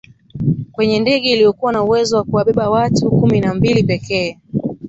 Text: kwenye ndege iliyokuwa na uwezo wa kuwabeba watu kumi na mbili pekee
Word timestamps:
kwenye 0.71 0.99
ndege 0.99 1.31
iliyokuwa 1.31 1.71
na 1.71 1.83
uwezo 1.83 2.17
wa 2.17 2.23
kuwabeba 2.23 2.69
watu 2.69 3.11
kumi 3.11 3.39
na 3.39 3.53
mbili 3.53 3.83
pekee 3.83 4.37